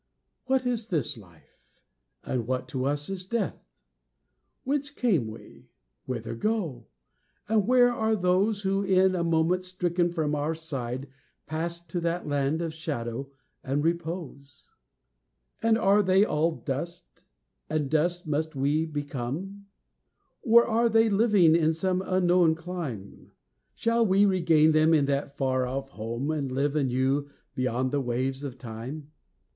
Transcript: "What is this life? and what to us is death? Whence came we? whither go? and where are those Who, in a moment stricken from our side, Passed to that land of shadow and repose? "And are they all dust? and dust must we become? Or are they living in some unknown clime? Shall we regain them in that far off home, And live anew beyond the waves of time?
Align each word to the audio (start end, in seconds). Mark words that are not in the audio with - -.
"What 0.47 0.65
is 0.65 0.87
this 0.87 1.15
life? 1.15 1.61
and 2.23 2.47
what 2.47 2.67
to 2.69 2.85
us 2.85 3.07
is 3.07 3.23
death? 3.23 3.67
Whence 4.63 4.89
came 4.89 5.27
we? 5.27 5.67
whither 6.07 6.33
go? 6.33 6.87
and 7.47 7.67
where 7.67 7.91
are 7.91 8.15
those 8.15 8.63
Who, 8.63 8.81
in 8.81 9.13
a 9.13 9.23
moment 9.23 9.63
stricken 9.63 10.09
from 10.09 10.33
our 10.33 10.55
side, 10.55 11.07
Passed 11.45 11.87
to 11.91 11.99
that 11.99 12.27
land 12.27 12.63
of 12.63 12.73
shadow 12.73 13.29
and 13.63 13.83
repose? 13.83 14.69
"And 15.61 15.77
are 15.77 16.01
they 16.01 16.25
all 16.25 16.53
dust? 16.55 17.21
and 17.69 17.87
dust 17.87 18.25
must 18.25 18.55
we 18.55 18.87
become? 18.87 19.67
Or 20.41 20.65
are 20.65 20.89
they 20.89 21.11
living 21.11 21.55
in 21.55 21.73
some 21.73 22.01
unknown 22.03 22.55
clime? 22.55 23.33
Shall 23.75 24.03
we 24.03 24.25
regain 24.25 24.71
them 24.71 24.95
in 24.95 25.05
that 25.05 25.37
far 25.37 25.67
off 25.67 25.89
home, 25.89 26.31
And 26.31 26.51
live 26.51 26.75
anew 26.75 27.29
beyond 27.53 27.91
the 27.91 28.01
waves 28.01 28.43
of 28.43 28.57
time? 28.57 29.11